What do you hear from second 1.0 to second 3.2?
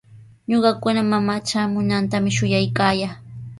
mamaa traamunantami shuyaykaayaa.